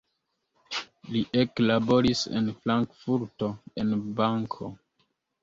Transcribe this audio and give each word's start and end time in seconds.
Li 1.15 1.21
eklaboris 1.43 2.23
en 2.41 2.49
Frankfurto 2.63 3.51
en 3.85 3.95
banko. 4.23 4.73